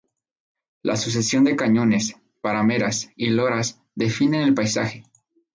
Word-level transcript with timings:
La 0.81 0.97
sucesión 0.97 1.43
de 1.43 1.55
cañones, 1.55 2.15
parameras 2.41 3.11
y 3.15 3.29
loras 3.29 3.83
definen 3.93 4.41
el 4.41 4.55
paisaje. 4.55 5.03